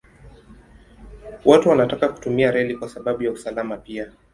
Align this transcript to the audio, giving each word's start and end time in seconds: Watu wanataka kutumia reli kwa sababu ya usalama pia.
Watu 1.45 1.69
wanataka 1.69 2.09
kutumia 2.09 2.51
reli 2.51 2.75
kwa 2.77 2.89
sababu 2.89 3.23
ya 3.23 3.31
usalama 3.31 3.77
pia. 3.77 4.11